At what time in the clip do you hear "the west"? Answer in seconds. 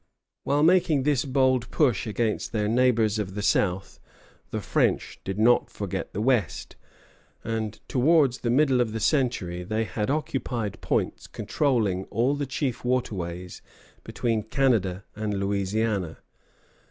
6.11-6.75